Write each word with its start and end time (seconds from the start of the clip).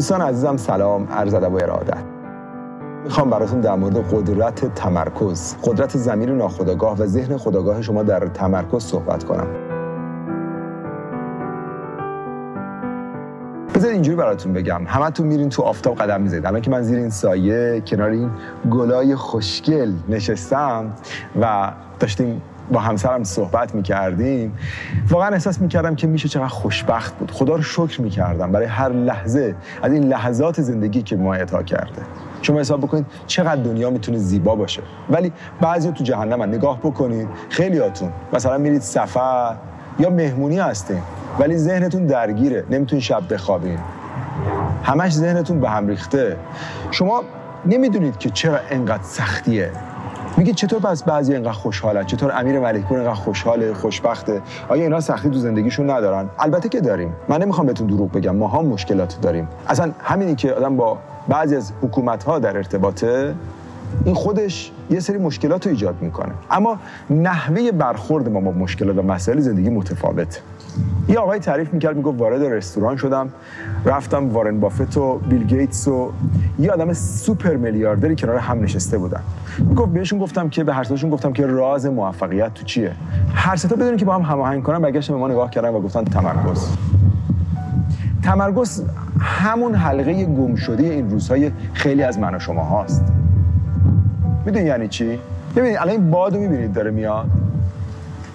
دوستان 0.00 0.20
عزیزم 0.20 0.56
سلام. 0.56 1.08
عرض 1.12 1.34
ادب 1.34 1.52
و 1.52 1.56
ارادت 1.56 2.02
می‌خوام 3.04 3.30
براتون 3.30 3.60
در 3.60 3.74
مورد 3.74 3.96
قدرت 3.96 4.74
تمرکز 4.74 5.54
قدرت 5.64 5.96
زمین 5.96 6.30
ناخودآگاه 6.30 6.98
و 6.98 7.06
ذهن 7.06 7.36
خودآگاه 7.36 7.82
شما 7.82 8.02
در 8.02 8.26
تمرکز 8.26 8.82
صحبت 8.82 9.24
کنم. 9.24 9.46
بذارید 13.74 13.94
اینجوری 13.94 14.16
براتون 14.16 14.52
بگم. 14.52 14.80
همتون 14.86 15.26
میرین 15.26 15.48
تو 15.48 15.62
آفتاب 15.62 15.94
قدم 15.94 16.20
می‌زنید. 16.20 16.46
الان 16.46 16.60
که 16.60 16.70
من 16.70 16.82
زیر 16.82 16.98
این 16.98 17.10
سایه 17.10 17.82
کنار 17.86 18.10
این 18.10 18.30
گلای 18.70 19.16
خوشگل 19.16 19.92
نشستم 20.08 20.92
و 21.40 21.72
داشتیم 22.00 22.42
با 22.72 22.80
همسرم 22.80 23.24
صحبت 23.24 23.74
می‌کردیم. 23.74 24.58
واقعا 25.08 25.28
احساس 25.28 25.60
می‌کردم 25.60 25.94
که 25.94 26.06
میشه 26.06 26.28
چقدر 26.28 26.48
خوشبخت 26.48 27.18
بود. 27.18 27.30
خدا 27.30 27.54
رو 27.54 27.62
شکر 27.62 28.00
می‌کردم 28.00 28.52
برای 28.52 28.66
هر 28.66 28.88
لحظه 28.88 29.54
از 29.82 29.92
این 29.92 30.04
لحظات 30.04 30.60
زندگی 30.60 31.02
که 31.02 31.16
ما 31.16 31.36
کرده. 31.36 32.02
شما 32.42 32.60
حساب 32.60 32.80
بکنید 32.80 33.06
چقدر 33.26 33.62
دنیا 33.62 33.90
می‌تونه 33.90 34.18
زیبا 34.18 34.54
باشه. 34.54 34.82
ولی 35.10 35.32
بعضی 35.60 35.92
تو 35.92 36.04
جهنم 36.04 36.42
نگاه 36.42 36.78
بکنید 36.78 37.28
خیلیاتون. 37.48 38.12
مثلا 38.32 38.58
میرید 38.58 38.80
سفر 38.80 39.54
یا 39.98 40.10
مهمونی 40.10 40.58
هستین 40.58 41.02
ولی 41.38 41.56
ذهنتون 41.56 42.06
درگیره. 42.06 42.64
نمی‌تونین 42.70 43.00
شب 43.00 43.34
بخوابین. 43.34 43.78
همش 44.82 45.12
ذهنتون 45.12 45.60
به 45.60 45.70
هم 45.70 45.88
ریخته. 45.88 46.36
شما 46.90 47.22
نمی‌دونید 47.66 48.18
که 48.18 48.30
چرا 48.30 48.58
انقدر 48.70 49.02
سختیه. 49.02 49.70
میگه 50.36 50.52
چطور 50.52 50.80
پس 50.80 51.02
بعضی 51.02 51.32
اینقدر 51.32 51.52
خوشحالن؟ 51.52 52.06
چطور 52.06 52.32
امیر 52.34 52.60
ملکپور 52.60 52.98
اینقدر 52.98 53.14
خوشحاله 53.14 53.74
خوشبخته؟ 53.74 54.42
آیا 54.68 54.82
اینا 54.82 55.00
سختی 55.00 55.30
تو 55.30 55.38
زندگیشون 55.38 55.90
ندارن؟ 55.90 56.28
البته 56.38 56.68
که 56.68 56.80
داریم. 56.80 57.12
من 57.28 57.42
نمی‌خوام 57.42 57.66
بهتون 57.66 57.86
دروغ 57.86 58.12
بگم. 58.12 58.36
ما 58.36 58.48
هم 58.48 58.66
مشکلات 58.66 59.20
داریم. 59.22 59.48
اصلا 59.68 59.92
همینی 59.98 60.34
که 60.34 60.52
آدم 60.52 60.76
با 60.76 60.98
بعضی 61.28 61.56
از 61.56 61.72
حکومت 61.82 62.24
ها 62.24 62.38
در 62.38 62.56
ارتباطه 62.56 63.34
این 64.04 64.14
خودش 64.14 64.72
یه 64.90 65.00
سری 65.00 65.18
مشکلات 65.18 65.66
رو 65.66 65.72
ایجاد 65.72 65.94
می‌کنه. 66.00 66.32
اما 66.50 66.78
نحوه 67.10 67.72
برخورد 67.72 68.28
ما 68.28 68.40
با 68.40 68.50
مشکلات 68.50 68.98
و 68.98 69.02
مسائل 69.02 69.40
زندگی 69.40 69.70
متفاوت 69.70 70.40
یه 71.10 71.18
آقای 71.18 71.38
تعریف 71.38 71.72
می‌کرد 71.72 71.96
می‌گفت 71.96 72.20
وارد 72.20 72.42
رستوران 72.42 72.96
شدم 72.96 73.28
رفتم 73.84 74.28
وارن 74.28 74.60
بافت 74.60 74.96
و 74.96 75.18
بیل 75.18 75.44
گیتس 75.44 75.88
و 75.88 76.12
یه 76.58 76.72
آدم 76.72 76.92
سوپر 76.92 77.56
میلیاردری 77.56 78.16
کنار 78.16 78.36
هم 78.36 78.62
نشسته 78.62 78.98
بودن. 78.98 79.20
می‌گفت 79.58 79.92
بهشون 79.92 80.18
گفتم 80.18 80.48
که 80.48 80.64
به 80.64 80.74
هر 80.74 80.84
گفتم 80.84 81.32
که 81.32 81.46
راز 81.46 81.86
موفقیت 81.86 82.54
تو 82.54 82.64
چیه؟ 82.64 82.92
هر 83.34 83.56
ستا 83.56 83.76
بدونین 83.76 83.96
که 83.96 84.04
با 84.04 84.14
هم 84.14 84.22
هماهنگ 84.22 84.62
کنن 84.62 84.78
برگشتن 84.78 85.14
به 85.14 85.20
ما 85.20 85.28
نگاه 85.28 85.50
کردن 85.50 85.68
و 85.68 85.80
گفتن 85.80 86.04
تمرکز. 86.04 86.68
تمرکز 88.22 88.82
همون 89.20 89.74
حلقه 89.74 90.24
گم 90.24 90.54
شده 90.54 90.82
این 90.82 91.10
روزهای 91.10 91.50
خیلی 91.72 92.02
از 92.02 92.18
من 92.18 92.34
و 92.34 92.38
شما 92.38 92.64
هاست. 92.64 93.04
می‌دونی 94.46 94.64
یعنی 94.64 94.88
چی؟ 94.88 95.18
ببینید 95.56 95.76
الان 95.76 95.88
این 95.88 96.10
بادو 96.10 96.38
می‌بینید 96.38 96.72
داره 96.72 96.90
میاد. 96.90 97.26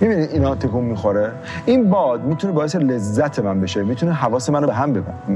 می‌بینید 0.01 0.29
اینا 0.31 0.55
تکون 0.55 0.83
می‌خوره؟ 0.83 1.31
این 1.65 1.89
باد 1.89 2.23
می‌تونه 2.23 2.53
باعث 2.53 2.75
لذت 2.75 3.39
من 3.39 3.61
بشه 3.61 3.83
می‌تونه 3.83 4.13
حواس 4.13 4.49
منو 4.49 4.67
به 4.67 4.73
هم 4.73 4.93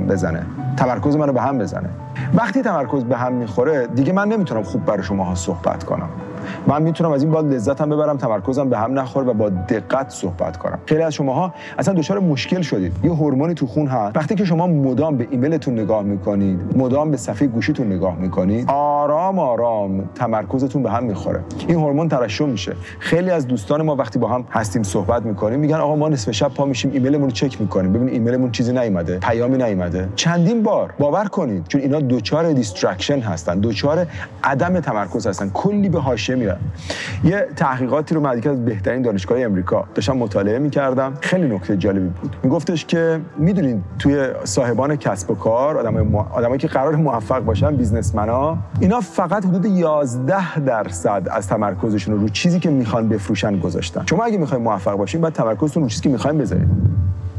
بزنه 0.10 0.46
تمرکز 0.78 1.16
منو 1.16 1.34
به 1.34 1.42
هم 1.42 1.58
بزنه. 1.58 1.90
وقتی 2.34 2.62
تمرکز 2.62 3.04
به 3.04 3.18
هم 3.18 3.34
می‌خوره 3.34 3.88
دیگه 3.88 4.14
من 4.14 4.28
نمی‌تونم 4.28 4.64
خوب 4.64 4.86
برای 4.86 5.04
شما 5.04 5.36
صحبت 5.36 5.84
کنم. 5.84 6.10
من 6.68 6.82
می‌تونم 6.82 7.12
از 7.12 7.24
این 7.24 7.32
باد 7.32 7.54
لذتم 7.54 7.90
ببرم 7.90 8.18
تمرکزم 8.18 8.70
به 8.70 8.78
هم 8.78 9.00
نخوره 9.00 9.26
و 9.26 9.34
با 9.34 9.50
دقت 9.50 10.10
صحبت 10.10 10.58
کنم. 10.58 10.80
خیلی 10.86 11.02
از 11.02 11.14
شماها 11.14 11.54
اصلا 11.78 11.94
دچار 11.94 12.20
مشکل 12.20 12.62
شدید. 12.62 12.94
یه 13.04 13.12
هورمونی 13.12 13.54
تو 13.54 13.68
خون 13.68 13.88
هست. 13.88 14.18
وقتی 14.18 14.36
که 14.36 14.46
شما 14.46 14.68
مدام 14.68 15.18
به 15.18 15.28
ایمیلتون 15.32 15.80
نگاه 15.80 16.04
می‌کنید 16.04 16.60
مدام 16.78 17.12
به 17.12 17.18
صفحه 17.18 17.48
گوشیتون 17.48 17.88
نگاه 17.88 18.16
می‌کنید 18.16 18.66
آرام 18.70 19.40
آرام 19.40 20.10
تمرکزتون 20.16 20.84
به 20.84 20.92
هم 20.92 21.04
می‌خوره. 21.04 21.40
این 21.68 21.80
هورمون 21.80 22.10
ترشح 22.10 22.46
میشه. 22.46 22.76
خیلی 23.00 23.32
از 23.32 23.48
دوستان 23.48 23.82
ما 23.82 23.96
وقتی 23.96 24.20
با 24.20 24.28
هم 24.28 24.46
هستیم 24.52 24.84
صحبت 24.84 25.26
می‌کنیم 25.26 25.60
میگن 25.60 25.76
آقا 25.76 25.96
ما 25.96 26.10
نصف 26.10 26.32
شب 26.32 26.48
پا 26.54 26.66
میشیم 26.66 26.92
ایمیلمون 26.92 27.24
رو 27.24 27.32
چک 27.32 27.62
می‌کنیم. 27.62 27.94
ببین 27.94 28.10
ایمیلمون 28.10 28.52
چیزی 28.52 28.74
نیومده 28.74 29.18
پیامی 29.18 29.58
نیومده. 29.58 30.10
چندین 30.16 30.64
بار 30.64 30.94
باور 31.00 31.26
کنید 31.26 31.68
چون 31.68 31.82
اینا 31.82 32.00
دچار 32.00 32.54
distraction 32.54 33.20
هستن 33.20 33.60
دچار 33.60 34.06
عدم 34.44 34.80
تمرکز 34.80 35.28
هستن. 35.28 35.50
کلی 35.54 35.90
به 35.90 36.00
حاشیه 36.30 36.36
میرن 36.36 36.58
یه 37.24 37.48
تحقیقاتی 37.56 38.16
رو 38.16 38.22
من 38.22 38.42
از 38.50 38.66
بهترین 38.66 39.02
دانشگاه 39.02 39.42
امریکا 39.42 39.86
داشتم 39.96 40.18
مطالعه 40.18 40.60
می‌کردم. 40.60 41.14
خیلی 41.22 41.56
نکته 41.56 41.78
جالبی 41.78 42.08
بود. 42.22 42.36
میگفتش 42.44 42.86
که 42.86 43.20
می‌دونید 43.38 43.84
توی 44.00 44.28
صاحبان 44.44 44.96
کسب 44.96 45.32
و 45.32 45.36
کار 45.36 45.78
آدمای 45.78 46.06
آدمایی 46.32 46.60
که 46.60 46.68
قرار 46.68 46.96
موفق 46.96 47.40
باشن 47.40 47.76
بیزنسمنا 47.76 48.58
اینا 48.80 49.00
فقط 49.02 49.46
حدود 49.46 49.66
11 49.66 50.60
درصد 50.60 51.28
از 51.32 51.48
تمرکزشون 51.48 52.20
رو 52.20 52.30
چیزی 52.30 52.60
که 52.60 52.70
می‌خوان 52.70 53.10
بفروشن 53.10 53.60
گذاشتن. 53.60 54.06
شما 54.06 54.24
اگه 54.24 54.38
می‌خواین 54.38 54.64
موفق 54.64 54.94
باشین 54.94 55.22
باید 55.22 55.34
تمرکزتون 55.34 55.84
رو 55.84 55.90
چیزی 55.90 56.02
که 56.02 56.10
می‌خواین 56.10 56.38
بذارید. 56.38 56.68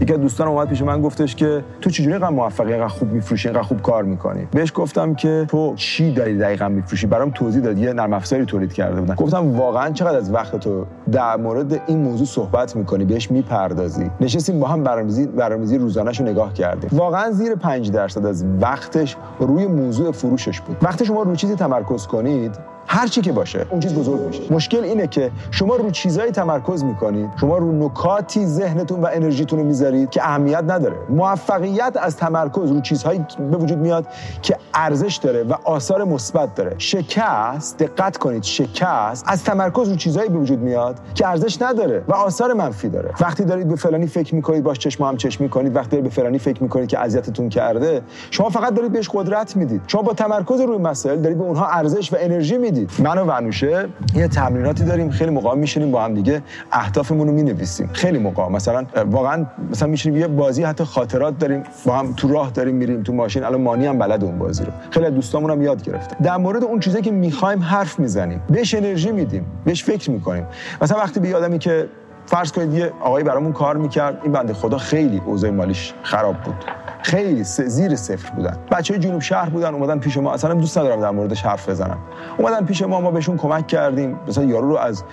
یکی 0.01 0.13
از 0.13 0.21
دوستان 0.21 0.49
اومد 0.49 0.69
پیش 0.69 0.83
من 0.83 1.03
گفتش 1.03 1.35
که 1.35 1.65
تو 1.81 1.91
چجوری 1.91 2.13
اینقدر 2.13 2.31
موفقی 2.31 2.73
اینقدر 2.73 2.89
خوب 2.89 3.13
میفروشی 3.13 3.49
اینقدر 3.49 3.67
خوب 3.67 3.83
کار 3.83 4.03
می‌کنی؟ 4.03 4.49
بهش 4.51 4.73
گفتم 4.75 5.15
که 5.15 5.47
تو 5.49 5.75
چی 5.77 6.13
داری 6.13 6.39
دقیقا 6.39 6.69
میفروشی؟ 6.69 7.07
برام 7.07 7.31
توضیح 7.31 7.63
داد 7.63 7.79
یه 7.79 7.93
نرم 7.93 8.13
افزاری 8.13 8.45
تولید 8.45 8.73
کرده 8.73 9.01
بودن. 9.01 9.15
گفتم 9.15 9.57
واقعا 9.57 9.91
چقدر 9.91 10.19
از 10.19 10.35
وقت 10.35 10.57
تو 10.57 10.87
در 11.13 11.37
مورد 11.37 11.81
این 11.87 11.99
موضوع 11.99 12.27
صحبت 12.27 12.77
می‌کنی؟ 12.77 13.05
بهش 13.05 13.31
می‌پردازی. 13.31 14.11
نشستیم 14.21 14.61
با 14.61 14.69
هم 14.69 14.83
برنامه‌ریزی 14.83 15.27
برنامه‌ریزی 15.27 15.79
روزانه‌شو 15.79 16.25
نگاه 16.25 16.53
کردیم. 16.55 16.91
واقعا 16.93 17.31
زیر 17.31 17.55
5 17.55 17.91
درصد 17.91 18.27
از 18.27 18.45
وقتش 18.61 19.17
روی 19.39 19.67
موضوع 19.67 20.13
فروشش 20.13 20.61
بود. 20.61 20.77
وقتی 20.83 21.05
شما 21.05 21.23
روی 21.23 21.37
چیزی 21.37 21.55
تمرکز 21.55 22.07
کنید 22.07 22.59
هر 22.93 23.07
چی 23.07 23.21
که 23.21 23.33
باشه. 23.33 23.67
اون 23.71 23.81
چیز 23.81 23.95
بزرگ 23.95 24.21
میشه. 24.21 24.43
مشکل 24.51 24.85
اینه 24.85 25.07
که 25.07 25.31
شما 25.51 25.77
رو 25.77 25.91
چیزایی 25.91 26.33
تمرکز 26.33 26.85
می‌کنید 26.85 27.31
شما 27.41 27.59
رو 27.59 27.87
نکاتی 27.87 28.47
ذهنتون 28.47 29.01
و 29.01 29.09
انرژیتون 29.13 29.59
رو 29.59 29.65
می‌ذارید 29.65 30.11
که 30.11 30.23
اهمیت 30.23 30.65
نداره. 30.69 30.97
موفقیت 31.09 31.97
از 32.03 32.17
تمرکز 32.17 32.71
رو 32.71 32.81
چیزهایی 32.81 33.25
به 33.51 33.57
وجود 33.57 33.79
میاد 33.79 34.07
که 34.43 34.57
ارزش 34.75 35.17
داره 35.23 35.43
و 35.43 35.55
آثار 35.65 36.05
مثبت 36.05 36.55
داره. 36.55 36.75
شکست 36.79 37.79
دقت 37.79 38.17
کنید 38.17 38.43
شکست 38.43 39.25
از 39.29 39.45
تمرکز 39.45 39.89
رو 39.89 39.97
چیزهایی 39.97 40.29
به 40.29 40.39
وجود 40.39 40.59
میاد 40.59 40.97
که 41.15 41.27
ارزش 41.27 41.63
نداره 41.63 42.05
و 42.09 42.15
آثار 42.15 42.53
منفی 42.53 42.89
داره. 42.89 43.11
وقتی 43.21 43.45
دارید 43.45 43.69
به 43.69 43.77
فلانی 43.77 44.07
فکر 44.07 44.35
می‌کنید 44.35 44.63
باش 44.63 44.79
چشم 44.79 45.05
هم 45.05 45.17
چشم 45.17 45.45
می‌کنید. 45.45 45.77
وقتی 45.77 45.91
دارید 45.91 46.05
به 46.05 46.11
فلانی 46.11 46.39
فکر 46.39 46.63
می‌کنید 46.63 46.89
که 46.89 46.99
اذیتتون 46.99 47.49
کرده 47.49 48.03
شما 48.31 48.49
فقط 48.49 48.75
دارید 48.75 48.93
بهش 48.93 49.11
قدرت 49.13 49.57
می‌دید. 49.57 49.81
شما 49.87 50.03
با 50.03 50.13
تمرکز 50.13 50.61
روی 50.61 50.79
مسائل 50.79 51.21
دارید 51.21 51.39
به 51.39 51.45
اونها 51.45 51.67
ارزش 51.67 52.13
و 52.13 52.17
انرژی 52.21 52.59
می‌دید. 52.59 52.80
من 52.99 53.19
و 53.19 53.25
ونوشه 53.25 53.89
یه 54.15 54.29
تمریناتی 54.29 54.85
داریم 54.85 55.11
خیلی 55.11 55.31
موقع 55.31 55.55
میشینیم 55.55 55.91
با 55.91 56.05
هم 56.05 56.15
دیگه. 56.15 56.43
اهدافمون 56.73 57.27
رو 57.27 57.35
می‌نویسیم. 57.35 57.91
خیلی 57.93 58.19
موقع 58.19 58.49
مثلا 58.49 58.87
واقعا 59.11 59.47
مثلا 59.71 59.89
میشینیم 59.89 60.21
یه 60.21 60.27
بازی 60.27 60.63
حتی 60.63 60.85
خاطرات 60.85 61.39
داریم 61.39 61.63
با 61.87 61.97
هم 61.97 62.13
تو 62.13 62.29
راه 62.29 62.51
داریم 62.51 62.75
میریم 62.75 63.03
تو 63.03 63.13
ماشین. 63.13 63.45
الان 63.45 63.61
مانی 63.61 63.87
هم 63.87 63.99
بلد 63.99 64.25
اون 64.25 64.39
بازی 64.39 64.65
رو. 64.65 64.73
خیلی 64.91 65.07
از 65.07 65.15
دوستامون 65.15 65.51
هم 65.51 65.63
یاد 65.63 65.83
گرفته 65.83 66.17
در 66.23 66.37
مورد 66.37 66.65
اون 66.65 66.81
چیزایی 66.81 67.05
که 67.05 67.11
می‌خوایم 67.11 67.63
حرف 67.63 67.99
می‌زنیم. 67.99 68.43
بهش 68.51 68.75
انرژی 68.75 69.13
میدیم. 69.13 69.47
بهش 69.65 69.85
فکر 69.85 70.11
می‌کنیم. 70.11 70.47
مثلا 70.83 70.99
وقتی 70.99 71.21
به 71.21 71.37
آدمی 71.37 71.59
که 71.59 71.89
فرض 72.27 72.53
کنید 72.53 72.75
یه 72.75 72.93
آقایی 73.01 73.25
برامون 73.25 73.53
کار 73.53 73.77
می‌کرد 73.77 74.21
این 74.23 74.33
بنده 74.33 74.53
خدا 74.53 74.79
خیلی 74.79 75.23
اوضاع 75.27 75.51
مالیش 75.51 75.95
خراب 76.03 76.37
بود. 76.37 76.65
خیلی 77.03 77.45
زیر 77.45 77.97
صفر 77.97 78.31
بودن. 78.31 78.57
بچه 78.73 78.99
جنوب 78.99 79.21
شهر 79.21 79.49
بودن 79.51 79.75
اومدن 79.75 79.99
پیش 79.99 80.17
ما. 80.17 80.33
اصلا 80.33 80.55
دوست 80.55 80.79
ندارم 80.79 81.01
در 81.01 81.11
موردش 81.11 81.43
حرف 81.43 81.69
بزنم. 81.69 81.99
اومدن 82.39 82.67
پیش 82.67 82.83
ما 82.83 83.01
ما 83.01 83.11
بهشون 83.11 83.37
کمک 83.37 83.67
کردیم. 83.67 84.19
مثلا 84.29 84.45
یارو 84.45 84.69
رو 84.69 84.77
از 84.77 85.05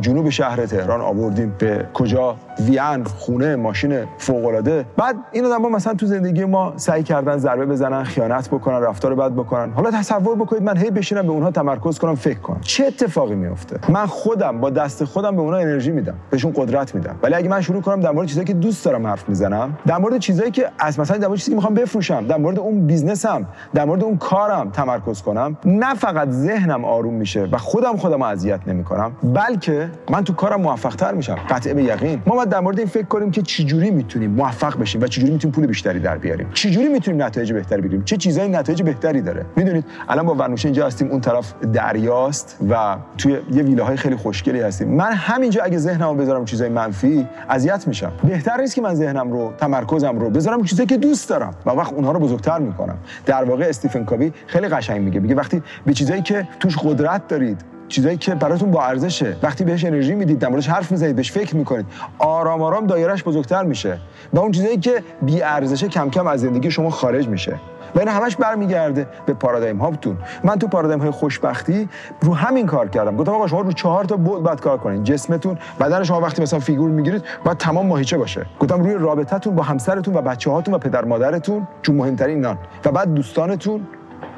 جنوب 0.00 0.28
شهر 0.30 0.66
تهران 0.66 1.00
آوردیم 1.00 1.54
به 1.58 1.86
کجا؟ 1.94 2.36
وین 2.60 3.04
خونه 3.04 3.56
ماشین 3.56 4.04
فوق 4.18 4.46
العاده 4.46 4.84
بعد 4.96 5.16
این 5.32 5.44
آدم‌ها 5.44 5.68
مثلا 5.68 5.94
تو 5.94 6.06
زندگی 6.06 6.44
ما 6.44 6.72
سعی 6.76 7.02
کردن 7.02 7.38
ضربه 7.38 7.66
بزنن 7.66 8.04
خیانت 8.04 8.48
بکنن 8.48 8.80
رفتار 8.82 9.14
بد 9.14 9.32
بکنن. 9.32 9.72
حالا 9.72 9.90
تصور 9.90 10.36
بکنید 10.36 10.62
من 10.62 10.76
هی 10.76 10.90
بشینم 10.90 11.22
به 11.22 11.32
اونها 11.32 11.50
تمرکز 11.50 11.98
کنم 11.98 12.14
فکر 12.14 12.38
کنم. 12.38 12.60
چه 12.60 12.86
اتفاقی 12.86 13.34
میفته 13.34 13.78
من 13.88 14.06
خودم 14.06 14.60
با 14.60 14.70
دست 14.70 15.04
خودم 15.04 15.36
به 15.36 15.42
اونها 15.42 15.58
انرژی 15.58 15.90
میدم 15.90 16.14
بهشون 16.30 16.52
قدرت 16.56 16.94
میدم. 16.94 17.16
ولی 17.22 17.34
اگه 17.34 17.48
من 17.48 17.60
شروع 17.60 17.82
کنم 17.82 18.00
در 18.00 18.10
مورد 18.10 18.28
چیزایی 18.28 18.46
که 18.46 18.54
دوست 18.54 18.84
دارم 18.84 19.06
حرف 19.06 19.28
می‌زنم 19.28 19.78
در 19.86 19.98
مورد 19.98 20.18
چیزایی 20.18 20.50
که 20.50 20.68
از 20.78 21.00
مثلا 21.00 21.16
در 21.16 21.26
مورد 21.26 21.38
چیزی 21.38 21.50
که 21.50 21.56
می‌خوام 21.56 21.74
بفروشم 21.74 22.26
در 22.26 22.36
مورد 22.36 22.58
اون 22.58 22.86
بیزنسم 22.86 23.46
در 23.74 23.84
مورد 23.84 24.02
اون 24.02 24.16
کارم 24.16 24.70
تمرکز 24.70 25.22
کنم 25.22 25.56
نه 25.64 25.94
فقط 25.94 26.30
ذهنم 26.30 26.84
آروم 26.84 27.14
میشه 27.14 27.48
و 27.52 27.58
خودم 27.58 27.96
خودم 27.96 28.22
اذیت 28.22 28.60
نمی‌کنم 28.66 29.12
بلکه 29.22 29.71
من 30.10 30.24
تو 30.24 30.32
کارم 30.32 30.60
موفق 30.60 30.94
تر 30.94 31.14
میشم. 31.14 31.34
قطعه 31.50 31.74
به 31.74 31.82
یقین. 31.82 32.22
ما 32.26 32.34
باید 32.34 32.48
در 32.48 32.60
مورد 32.60 32.78
این 32.78 32.88
فکر 32.88 33.06
کنیم 33.06 33.30
که 33.30 33.42
چجوری 33.42 33.90
می‌تونیم 33.90 34.30
موفق 34.30 34.78
بشیم 34.78 35.00
و 35.00 35.06
چجوری 35.06 35.32
می‌تونیم 35.32 35.54
پول 35.54 35.66
بیشتری 35.66 36.00
در 36.00 36.18
بیاریم. 36.18 36.50
چجوری 36.54 36.88
می‌تونیم 36.88 37.22
نتایج 37.22 37.52
بهتری 37.52 37.82
بگیریم؟ 37.82 38.04
چه 38.04 38.16
چیزایی 38.16 38.48
نتایج 38.48 38.82
بهتری 38.82 39.20
داره؟ 39.20 39.46
می‌دونید 39.56 39.84
الان 40.08 40.26
با 40.26 40.34
ورنوشه 40.34 40.68
اینجا 40.68 40.86
هستیم 40.86 41.10
اون 41.10 41.20
طرف 41.20 41.54
دریاست 41.72 42.58
و 42.70 42.96
توی 43.18 43.32
یه 43.52 43.62
ویلاهای 43.62 43.96
خیلی 43.96 44.16
خوشگلی 44.16 44.60
هستیم. 44.60 44.88
من 44.88 45.12
همینجا 45.12 45.62
اگه 45.62 45.78
ذهنمو 45.78 46.14
بذارم 46.14 46.44
چیزای 46.44 46.68
منفی 46.68 47.26
اذیت 47.48 47.88
میشم. 47.88 48.12
بهتر 48.24 48.60
نیست 48.60 48.74
که 48.74 48.82
من 48.82 48.94
ذهنم 48.94 49.32
رو 49.32 49.52
تمرکزم 49.58 50.18
رو 50.18 50.30
بذارم 50.30 50.64
چیزایی 50.64 50.86
که 50.86 50.96
دوست 50.96 51.28
دارم 51.28 51.54
و 51.66 51.70
وقت 51.70 51.92
اونها 51.92 52.12
رو 52.12 52.20
بزرگتر 52.20 52.58
می‌کنم. 52.58 52.96
در 53.26 53.44
واقع 53.44 53.64
استیفن 53.68 54.04
کاوی 54.04 54.32
خیلی 54.46 54.68
قشنگ 54.68 55.02
میگه. 55.02 55.20
میگه 55.20 55.34
وقتی 55.34 55.62
به 55.86 55.92
چیزایی 55.92 56.22
که 56.22 56.48
توش 56.60 56.78
قدرت 56.78 57.28
دارید 57.28 57.64
چیزایی 57.92 58.16
که 58.16 58.34
براتون 58.34 58.70
با 58.70 58.82
ارزشه. 58.82 59.36
وقتی 59.42 59.64
بهش 59.64 59.84
انرژی 59.84 60.14
می‌دید 60.14 60.38
در 60.38 60.48
موردش 60.48 60.68
حرف 60.68 60.90
می‌زنید 60.92 61.16
بهش 61.16 61.32
فکر 61.32 61.56
می‌کنید 61.56 61.86
آرام 62.18 62.62
آرام 62.62 62.86
دایرش 62.86 63.24
بزرگتر 63.24 63.62
میشه. 63.62 63.98
و 64.32 64.38
اون 64.38 64.52
چیزایی 64.52 64.78
که 64.78 65.02
بی 65.22 65.42
ارزشه 65.42 65.88
کم 65.88 66.10
کم 66.10 66.26
از 66.26 66.40
زندگی 66.40 66.70
شما 66.70 66.90
خارج 66.90 67.28
میشه. 67.28 67.56
و 67.94 67.98
این 67.98 68.08
همش 68.08 68.36
برمیگرده 68.36 69.06
به 69.26 69.32
پارادایم 69.32 69.78
هاتون 69.78 70.16
من 70.44 70.58
تو 70.58 70.66
پارادایم 70.66 71.00
های 71.00 71.10
خوشبختی 71.10 71.88
رو 72.22 72.34
همین 72.34 72.66
کار 72.66 72.88
کردم. 72.88 73.16
گفتم 73.16 73.32
آقا 73.32 73.46
شما 73.46 73.60
رو 73.60 73.72
چهار 73.72 74.04
تا 74.04 74.16
بود 74.16 74.42
بعد 74.42 74.60
کار 74.60 74.78
کنید 74.78 75.04
جسمتون 75.04 75.58
بدن 75.80 76.02
شما 76.02 76.20
وقتی 76.20 76.42
مثلا 76.42 76.58
فیگور 76.60 76.90
می‌گیرید 76.90 77.22
باید 77.44 77.58
تمام 77.58 77.86
ماهیچه 77.86 78.18
باشه. 78.18 78.46
گفتم 78.60 78.82
روی 78.82 78.94
رابطتون 78.94 79.54
با 79.54 79.62
همسرتون 79.62 80.14
و 80.14 80.22
بچه 80.22 80.50
هاتون 80.50 80.74
و 80.74 80.78
پدر 80.78 81.04
مادرتون 81.04 81.66
چون 81.82 81.96
مهمترین 81.96 82.40
نان 82.40 82.58
و 82.84 82.90
بعد 82.90 83.14
دوستانتون 83.14 83.86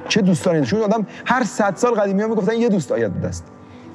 چه 0.08 0.22
دوستانی 0.22 0.66
چون 0.66 0.82
آدم 0.82 1.06
هر 1.26 1.44
صد 1.44 1.76
سال 1.76 1.94
قدیمی 1.94 2.22
ها 2.22 2.28
می‌گفتن 2.28 2.54
یه 2.54 2.68
دوست 2.68 2.92
آید 2.92 3.20
دست. 3.20 3.44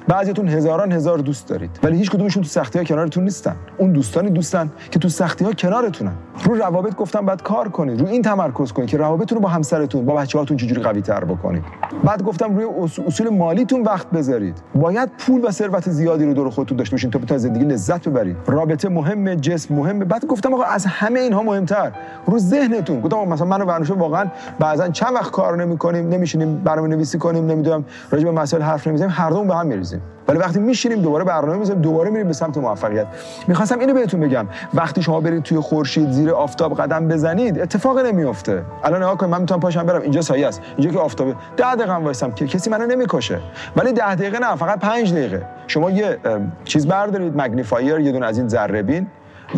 بعضیتون 0.08 0.48
هزاران 0.48 0.92
هزار 0.92 1.18
دوست 1.18 1.48
دارید 1.48 1.70
ولی 1.82 1.96
هیچ 1.96 2.10
کدومشون 2.10 2.42
تو 2.42 2.48
سختی 2.48 2.78
ها 2.78 2.84
کنارتون 2.84 3.24
نیستن. 3.24 3.56
اون 3.78 3.92
دوستانی 3.92 4.30
دوستن 4.30 4.70
که 4.90 4.98
تو 4.98 5.08
سختی 5.08 5.44
ها 5.44 5.52
کنارتونن. 5.52 6.12
رو 6.44 6.54
روابط 6.54 6.94
گفتم 6.94 7.26
بعد 7.26 7.42
کار 7.42 7.68
کنید 7.68 8.00
رو 8.00 8.06
این 8.06 8.22
تمرکز 8.22 8.72
کنید 8.72 8.88
که 8.88 8.96
روابطتون 8.96 9.36
رو 9.36 9.42
با 9.42 9.48
همسرتون 9.48 10.06
با 10.06 10.14
بچه‌هاتون 10.14 10.56
چجوری 10.56 10.82
قوی 10.82 11.02
تر 11.02 11.24
بکنید. 11.24 11.64
بعد 12.04 12.22
گفتم 12.22 12.56
روی 12.56 12.64
اصول 13.06 13.28
مالیتون 13.28 13.82
وقت 13.82 14.10
بذارید. 14.10 14.58
باید 14.74 15.10
پول 15.18 15.44
و 15.44 15.50
ثروت 15.50 15.90
زیادی 15.90 16.24
رو 16.24 16.34
دور 16.34 16.50
خودتون 16.50 16.76
داشته 16.76 16.94
باشین 16.94 17.10
تا 17.10 17.18
بتونید 17.18 17.42
زندگی 17.42 17.64
لذت 17.64 18.08
ببرید. 18.08 18.36
رابطه 18.46 18.88
مهمه 18.88 19.36
جسم 19.36 19.74
مهمه. 19.74 20.04
بعد 20.04 20.26
گفتم 20.26 20.54
آقا 20.54 20.62
از 20.62 20.86
همه 20.86 21.20
اینها 21.20 21.42
مهمتر. 21.42 21.92
رو 22.26 22.38
ذهنتون. 22.38 23.00
گفتم 23.00 23.28
مثلا 23.28 23.46
من 23.46 23.62
و 23.62 23.94
واقعا 23.94 24.26
بعضا 24.58 24.88
چند 24.88 25.14
وقت 25.14 25.30
کار 25.30 25.56
نمی‌کنیم 25.56 26.08
نمیشینیم 26.08 26.56
برنامه 26.56 26.88
نویسی 26.88 27.18
کنیم 27.18 27.46
نمی‌دونم 27.46 27.84
راجع 28.10 28.24
به 28.24 28.30
مسائل 28.30 28.62
حرف 28.62 28.86
نمی‌زنیم 28.86 29.10
هر 29.10 29.30
دوم 29.30 29.48
به 29.48 29.54
هم 29.54 29.66
میریزیم. 29.66 29.89
ولی 30.28 30.38
وقتی 30.38 30.58
میشینیم 30.58 31.02
دوباره 31.02 31.24
برنامه 31.24 31.56
می‌ذاریم 31.56 31.82
دوباره 31.82 32.10
میریم 32.10 32.26
به 32.26 32.32
سمت 32.32 32.58
موفقیت. 32.58 33.06
می‌خواستم 33.48 33.78
اینو 33.78 33.94
بهتون 33.94 34.20
بگم. 34.20 34.46
وقتی 34.74 35.02
شما 35.02 35.20
برید 35.20 35.42
توی 35.42 35.58
خورشید 35.58 36.10
زیر 36.10 36.30
آفتاب 36.30 36.80
قدم 36.80 37.08
بزنید 37.08 37.60
اتفاق 37.60 37.98
نمیفته 37.98 38.62
الان 38.84 39.02
نگاه 39.02 39.16
کنید 39.16 39.32
من 39.32 39.40
می‌تونم 39.40 39.60
پاشم 39.60 39.82
برم. 39.82 40.02
اینجا 40.02 40.22
سایه 40.22 40.48
است. 40.48 40.62
اینجا 40.76 40.92
که 40.92 40.98
آفتابه 40.98 41.34
10 41.56 41.74
دقیقه 41.74 41.94
وایسم 41.94 42.30
که 42.30 42.46
کسی 42.46 42.70
منو 42.70 42.86
نمی‌کشه. 42.86 43.40
ولی 43.76 43.92
10 43.92 44.14
دقیقه 44.14 44.38
نه 44.38 44.56
فقط 44.56 44.78
5 44.78 45.12
دقیقه. 45.12 45.46
شما 45.66 45.90
یه 45.90 46.18
چیز 46.64 46.86
بردارید 46.86 47.40
مگنیفایر 47.40 47.98
یه 47.98 48.12
دونه 48.12 48.26
از 48.26 48.38
این 48.38 48.48
ذره 48.48 48.82
بین 48.82 49.06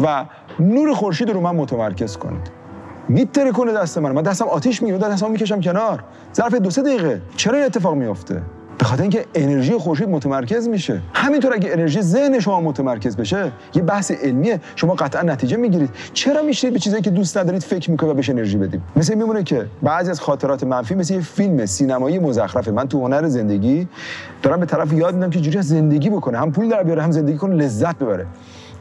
و 0.04 0.24
نور 0.60 0.94
خورشید 0.94 1.30
رو 1.30 1.40
من 1.40 1.56
متمرکز 1.56 2.16
کنید. 2.16 2.50
میتره 3.08 3.52
کنه 3.52 3.72
دست 3.72 3.98
من. 3.98 4.12
من 4.12 4.22
دستم 4.22 4.44
آتیش 4.44 4.82
می‌گیره 4.82 5.08
دستم 5.08 5.30
می‌کشم 5.30 5.60
کنار. 5.60 6.04
ظرف 6.34 6.54
دو 6.54 6.70
سه 6.70 6.82
دقیقه. 6.82 7.20
چرا 7.36 7.56
این 7.56 7.64
اتفاق 7.66 7.94
میفته 7.94 8.42
به 8.78 8.84
خاطر 8.84 9.02
اینکه 9.02 9.24
انرژی 9.34 9.72
خورشید 9.72 10.08
متمرکز 10.08 10.68
میشه. 10.68 11.00
همینطور 11.14 11.52
اگه 11.52 11.72
انرژی 11.72 12.02
ذهن 12.02 12.40
شما 12.40 12.60
متمرکز 12.60 13.16
بشه 13.16 13.52
یه 13.74 13.82
بحث 13.82 14.10
علمیه. 14.10 14.60
شما 14.76 14.94
قطعا 14.94 15.22
نتیجه 15.22 15.56
می‌گیرید. 15.56 15.90
چرا 16.12 16.42
میشید 16.42 16.72
به 16.72 16.78
چیزایی 16.78 17.02
که 17.02 17.10
دوست 17.10 17.38
ندارید 17.38 17.62
فکر 17.62 17.90
می‌کنید 17.90 18.12
و 18.12 18.14
بهش 18.14 18.30
انرژی 18.30 18.58
بدید؟ 18.58 18.80
مثل 18.96 19.14
میمونه 19.14 19.42
که 19.42 19.66
بعضی 19.82 20.10
از 20.10 20.20
خاطرات 20.20 20.64
منفی 20.64 20.94
مثل 20.94 21.14
یه 21.14 21.20
فیلم 21.20 21.66
سینمایی 21.66 22.18
مزخرفه. 22.18 22.70
من 22.70 22.88
تو 22.88 23.00
هنر 23.00 23.28
زندگی 23.28 23.88
دارم 24.42 24.60
به 24.60 24.66
طرف 24.66 24.92
یاد 24.92 25.14
میدم 25.14 25.30
که 25.30 25.40
جوری 25.40 25.58
از 25.58 25.68
زندگی 25.68 26.10
بکنه. 26.10 26.38
هم 26.38 26.52
پول 26.52 26.68
در 26.68 26.82
بیاره 26.82 27.02
هم 27.02 27.10
زندگی 27.10 27.36
کنه 27.36 27.54
لذت 27.54 27.98
ببره. 27.98 28.26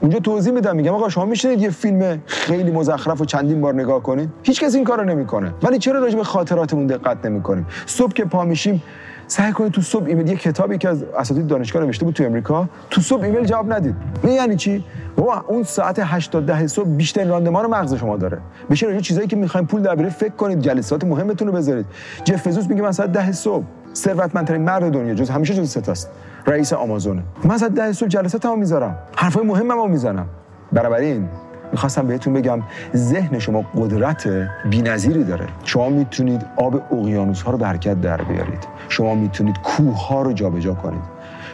اونجا 0.02 0.20
توضیح 0.20 0.54
میدم 0.54 0.76
میگم 0.76 0.94
آقا 0.94 1.10
شما 1.10 1.26
میشینید 1.26 1.62
یه 1.62 1.70
فیلم 1.70 2.22
خیلی 2.26 2.72
مزخرف 2.72 3.22
و 3.22 3.26
چندین 3.26 3.62
بار 3.62 3.74
نگاه 3.74 4.04
کنید. 4.04 4.30
هیچ 4.44 4.64
کس 4.64 4.76
این 4.76 4.84
کارو 4.84 5.04
نمی‌کنه. 5.04 5.54
ولی 5.64 5.78
چرا 5.78 6.00
راجع 6.00 6.18
به 6.18 6.24
خاطراتمون 6.24 6.88
دقت 6.88 7.26
نمی‌کنیم؟ 7.26 7.68
صبح 7.86 8.14
که 8.14 8.26
پا 8.26 8.46
میشیم 8.46 8.84
سعی 9.32 9.52
کنید 9.52 9.72
تو 9.72 9.82
صبح 9.82 10.06
ایمیل 10.06 10.28
یه 10.28 10.36
کتابی 10.36 10.78
که 10.78 10.90
از 10.90 11.04
اساتید 11.04 11.48
دانشگاه 11.48 11.84
نوشته 11.84 12.06
بود 12.06 12.14
تو 12.14 12.24
امریکا 12.24 12.70
تو 12.90 13.02
صبح 13.02 13.24
ایمیل 13.24 13.46
جواب 13.46 13.74
ندید. 13.74 13.96
این 14.24 14.34
یعنی 14.34 14.56
چی؟ 14.56 14.84
بابا 15.16 15.44
اون 15.48 15.64
ساعت 15.64 16.00
8 16.04 16.32
تا 16.32 16.40
10 16.40 16.68
صبح 16.68 16.90
بیشتر 16.90 17.24
راندمان 17.24 17.66
مغز 17.66 17.94
شما 17.94 18.18
داره. 18.18 18.38
بشه 18.70 18.86
راجع 18.86 19.00
چیزایی 19.00 19.28
که 19.28 19.36
می‌خواین 19.36 19.68
پول 19.68 19.82
در 19.82 20.10
فکر 20.10 20.34
کنید 20.34 20.60
جلسات 20.60 21.04
مهمتون 21.04 21.48
رو 21.48 21.54
بذارید. 21.54 21.86
جف 22.24 22.48
بزوس 22.48 22.68
میگه 22.68 22.82
من 22.82 22.92
ساعت 22.92 23.12
10 23.12 23.32
صبح 23.32 23.64
ثروتمندترین 23.96 24.62
مرد 24.62 24.94
دنیا 24.94 25.14
جز 25.14 25.30
همیشه 25.30 25.54
جز 25.54 25.70
ستاست 25.70 26.10
رئیس 26.48 26.74
آمازونه. 26.74 27.24
من 27.44 27.58
ساعت 27.58 27.72
10 27.72 27.92
صبح 27.92 28.10
جلساتمو 28.10 28.56
می‌ذارم. 28.56 28.98
حرفای 29.16 29.46
مهممو 29.46 29.88
می‌زنم. 29.88 30.26
بنابراین 30.72 31.30
می‌خواستم 31.72 32.08
بهتون 32.08 32.34
بگم 32.34 32.62
ذهن 32.96 33.40
شما 33.40 33.62
قدرت 33.76 34.28
بی‌نظیری 34.70 35.24
داره. 35.24 35.48
شما 35.64 35.90
می‌تونید 35.90 36.46
آب 36.58 36.94
اقیانوس 36.94 37.42
ها 37.42 37.52
رو 37.52 37.58
به 37.58 37.68
حرکت 37.68 38.02
در 38.02 38.22
بیارید. 38.22 38.68
شما 38.90 39.16
می‌تونید 39.16 39.56
کوه 39.64 40.08
ها 40.08 40.22
رو 40.22 40.34
جابجا 40.34 40.74
کنید. 40.74 41.02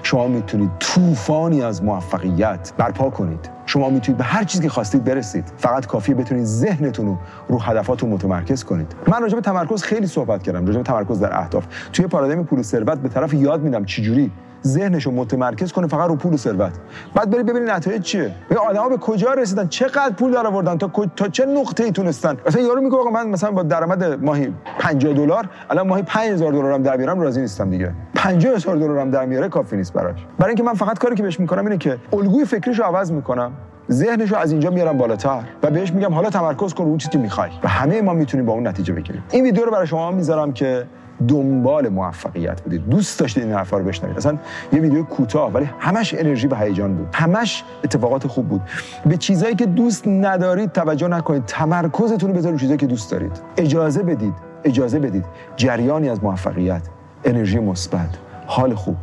شما 0.04 0.28
می‌تونید 0.28 0.72
طوفانی 0.80 1.62
از 1.62 1.84
موفقیت 1.84 2.74
برپا 2.78 3.10
کنید. 3.10 3.50
شما 3.66 3.90
می‌تونید 3.90 4.18
به 4.18 4.24
هر 4.24 4.44
چیزی 4.44 4.64
که 4.64 4.70
خواستید 4.70 5.04
برسید. 5.04 5.52
فقط 5.58 5.86
کافیه 5.86 6.16
بتونید 6.16 6.46
ذهنتون 6.46 7.06
رو 7.06 7.18
رو 7.48 7.60
هدفاتون 7.60 8.10
متمرکز 8.10 8.64
کنید. 8.64 8.96
من 9.08 9.22
راجع 9.22 9.36
به 9.36 9.42
تمرکز 9.42 9.84
خیلی 9.84 10.08
صحبت 10.08 10.44
کردم 10.44 10.66
راجع 10.66 10.78
به 10.78 10.84
تمرکز 10.84 11.20
در 11.20 11.40
اهداف. 11.40 11.66
توی 11.94 12.08
پارادایم 12.08 12.44
پول 12.44 12.62
ثروت 12.62 12.98
به 12.98 13.10
طرف 13.10 13.34
یاد 13.34 13.62
میدم 13.62 13.86
چجوری 13.86 14.32
ذهنشو 14.68 15.12
متمرکز 15.12 15.72
کنه 15.72 15.88
فقط 15.88 16.10
رو 16.10 16.16
پول 16.16 16.34
و 16.34 16.38
ثروت. 16.38 16.72
بعد 17.16 17.30
بری 17.30 17.44
ببینید 17.44 17.70
نتایج 17.70 18.02
چیه. 18.02 18.32
به 18.50 18.56
آدما 18.56 18.90
به 18.90 18.98
کجا 18.98 19.34
رسیدن؟ 19.34 19.68
چقدر 19.68 20.14
پول 20.14 20.32
در 20.32 20.48
آوردن 20.48 20.78
تا 20.78 20.92
تا 21.16 21.28
چه 21.28 21.46
نقطه 21.46 21.84
ای 21.84 21.92
تونستن؟ 21.92 22.38
مثلا 22.48 22.62
یارو 22.62 22.82
میگه 22.82 22.96
آقا 22.98 23.10
من 23.10 23.28
مثلا 23.28 23.52
با 23.52 23.64
درآمد 23.64 24.24
ماهی 24.24 24.54
50 24.80 25.14
دلار 25.14 25.50
الان 25.70 25.88
ماهی 25.88 26.04
5000 26.04 26.52
دلار 26.52 26.72
هم 26.72 26.84
در 26.84 26.98
بیارم 26.98 27.20
راضی 27.20 27.42
نیستم 27.42 27.70
دیگه. 27.70 27.94
50000 28.16 28.76
دلار 28.76 29.00
هم 29.00 29.12
در 29.12 29.26
میاره 29.26 29.50
کافی 29.50 29.78
نیست 29.78 29.94
براش. 29.94 30.26
برای 30.40 30.50
اینکه 30.50 30.64
من 30.64 30.74
فقط 30.74 31.00
کاری 31.00 31.16
که 31.16 31.24
بهش 31.24 31.40
می‌کنم 31.40 31.66
اینه 31.66 31.78
که 31.78 31.98
الگوی 32.14 32.46
فکریشو 32.46 32.84
عوض 32.84 33.12
می‌کنم 33.12 33.52
ذهنشو 33.92 34.36
از 34.36 34.52
اینجا 34.52 34.70
میارم 34.70 34.98
بالاتر 34.98 35.44
و 35.64 35.72
بهش 35.72 35.94
میگم 35.94 36.14
حالا 36.14 36.30
تمرکز 36.30 36.74
کن 36.74 36.84
رو 36.84 36.90
اون 36.90 36.98
چیزی 36.98 37.12
که 37.12 37.18
می‌خوای. 37.18 37.50
و 37.64 37.68
همه 37.68 38.02
ما 38.02 38.14
می‌تونیم 38.14 38.46
با 38.46 38.54
اون 38.54 38.68
نتیجه 38.68 38.94
بگیریم. 38.94 39.24
این 39.32 39.44
ویدیو 39.44 39.66
رو 39.66 39.72
برای 39.72 39.88
شما 39.88 40.12
می‌ذارم 40.12 40.54
که 40.54 40.86
دنبال 41.28 41.90
موفقیت 41.90 42.62
بودید 42.62 42.90
دوست 42.90 43.20
داشتید 43.20 43.44
این 43.44 43.54
حرفا 43.54 43.78
رو 43.78 43.84
بشنوید 43.84 44.18
اصلا 44.18 44.38
یه 44.74 44.80
ویدیو 44.80 45.04
کوتاه 45.04 45.52
ولی 45.52 45.70
همش 45.80 46.14
انرژی 46.14 46.48
و 46.48 46.56
هیجان 46.56 46.96
بود. 46.96 47.08
همش 47.14 47.64
اتفاقات 47.84 48.28
خوب 48.28 48.48
بود. 48.48 48.62
به 49.06 49.18
چیزایی 49.18 49.56
که 49.56 49.66
دوست 49.66 50.08
ندارید 50.08 50.72
توجه 50.72 51.08
نکنید. 51.08 51.46
تمرکزتون 51.46 52.30
رو 52.30 52.36
بذارید 52.36 52.56
رو 52.56 52.60
چیزایی 52.60 52.78
که 52.78 52.88
دوست 52.88 53.12
دارید. 53.12 53.42
اجازه 53.58 54.04
بدید. 54.04 54.34
اجازه 54.64 55.00
بدید. 55.00 55.26
جریانی 55.56 56.10
از 56.10 56.24
موفقیت 56.24 56.82
انرژی 57.24 57.60
مثبت 57.60 58.10
حال 58.48 58.76
خوب 58.76 58.96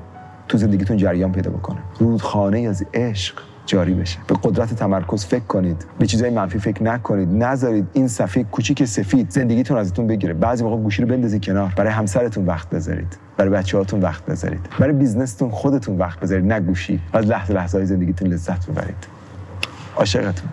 تو 0.49 0.59
زندگیتون 0.59 0.97
جریان 0.97 1.33
پیدا 1.33 1.50
بکنه. 1.50 1.78
رودخانه 1.99 2.59
از 2.59 2.85
عشق. 2.94 3.53
جاری 3.66 3.94
بشه. 3.94 4.18
به 4.26 4.35
قدرت 4.42 4.75
تمرکز 4.75 5.25
فکر 5.25 5.44
کنید. 5.44 5.87
به 5.99 6.06
چیزای 6.06 6.30
منفی 6.30 6.59
فکر 6.59 6.83
نکنید. 6.83 7.28
نذارید 7.28 7.87
این 7.92 8.09
صفحه 8.09 8.44
کوچیک 8.44 8.85
سفید 8.85 9.30
زندگیتون 9.30 9.78
ازتون 9.78 10.06
بگیره. 10.06 10.35
بعضی 10.35 10.64
موقع 10.64 10.76
گوشی 10.76 11.02
رو 11.02 11.09
بندازید 11.09 11.44
کنار. 11.44 11.73
برای 11.76 11.92
همسرتون 11.92 12.47
وقت 12.47 12.71
بذارید. 12.71 13.16
برای 13.37 13.50
بچه‌هاتون 13.50 14.00
وقت 14.00 14.26
بذارید. 14.26 14.68
برای 14.78 14.92
بیزنستون 14.92 15.50
خودتون 15.50 15.99
وقت 15.99 16.21
بذارید. 16.21 16.52
نه 16.52 16.61
گوشی. 16.61 17.00
از 17.12 17.26
لحظه 17.26 17.54
لحظه 17.54 17.78
های 17.78 17.87
زندگیتون 17.87 18.28
لذت 18.28 18.71
ببرید. 18.71 19.06
عاشقتون. 19.97 20.49